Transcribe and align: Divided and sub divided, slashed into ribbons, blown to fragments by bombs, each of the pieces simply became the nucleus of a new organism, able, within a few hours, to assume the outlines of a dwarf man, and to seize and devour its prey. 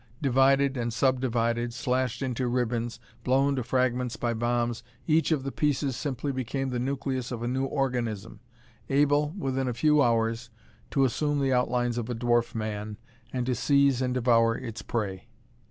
Divided 0.19 0.77
and 0.77 0.91
sub 0.91 1.19
divided, 1.21 1.75
slashed 1.75 2.23
into 2.23 2.47
ribbons, 2.47 2.99
blown 3.23 3.55
to 3.55 3.61
fragments 3.61 4.15
by 4.15 4.33
bombs, 4.33 4.81
each 5.05 5.31
of 5.31 5.43
the 5.43 5.51
pieces 5.51 5.95
simply 5.95 6.31
became 6.31 6.69
the 6.69 6.79
nucleus 6.79 7.31
of 7.31 7.43
a 7.43 7.47
new 7.47 7.65
organism, 7.65 8.39
able, 8.89 9.29
within 9.37 9.67
a 9.67 9.75
few 9.75 10.01
hours, 10.01 10.49
to 10.89 11.05
assume 11.05 11.39
the 11.39 11.53
outlines 11.53 11.99
of 11.99 12.09
a 12.09 12.15
dwarf 12.15 12.55
man, 12.55 12.97
and 13.31 13.45
to 13.45 13.53
seize 13.53 14.01
and 14.01 14.15
devour 14.15 14.57
its 14.57 14.81
prey. 14.81 15.27